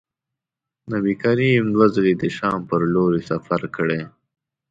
نبي 0.91 1.13
کریم 1.21 1.65
دوه 1.75 1.87
ځلي 1.95 2.13
د 2.21 2.23
شام 2.37 2.59
پر 2.69 2.81
لوري 2.93 3.21
سفر 3.31 3.61
کړی. 3.75 4.01